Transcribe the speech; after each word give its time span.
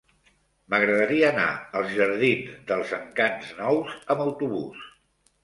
M'agradaria 0.73 1.27
anar 1.33 1.45
als 1.81 1.91
jardins 1.99 2.57
dels 2.73 2.95
Encants 2.99 3.53
Nous 3.61 3.95
amb 4.17 4.27
autobús. 4.27 4.91